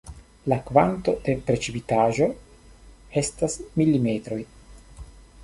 [0.51, 2.31] La kvanto de precipitaĵo
[3.23, 4.41] estas milimetroj.